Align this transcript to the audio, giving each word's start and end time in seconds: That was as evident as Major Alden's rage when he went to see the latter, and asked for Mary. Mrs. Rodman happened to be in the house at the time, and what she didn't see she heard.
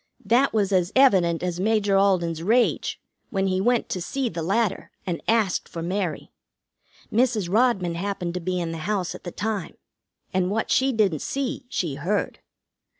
That 0.25 0.51
was 0.51 0.71
as 0.71 0.91
evident 0.95 1.43
as 1.43 1.59
Major 1.59 1.95
Alden's 1.95 2.41
rage 2.41 2.99
when 3.29 3.45
he 3.45 3.61
went 3.61 3.87
to 3.89 4.01
see 4.01 4.29
the 4.29 4.41
latter, 4.41 4.89
and 5.05 5.21
asked 5.27 5.69
for 5.69 5.83
Mary. 5.83 6.31
Mrs. 7.13 7.53
Rodman 7.53 7.93
happened 7.93 8.33
to 8.33 8.39
be 8.39 8.59
in 8.59 8.71
the 8.71 8.79
house 8.89 9.13
at 9.13 9.25
the 9.25 9.31
time, 9.31 9.77
and 10.33 10.49
what 10.49 10.71
she 10.71 10.91
didn't 10.91 11.21
see 11.21 11.67
she 11.69 11.93
heard. 12.01 12.39